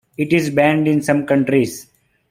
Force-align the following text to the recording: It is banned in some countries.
It 0.17 0.33
is 0.33 0.49
banned 0.49 0.87
in 0.87 1.03
some 1.03 1.27
countries. 1.27 1.85